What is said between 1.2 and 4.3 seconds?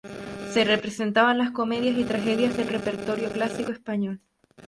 las comedias y tragedias del repertorio clásico español.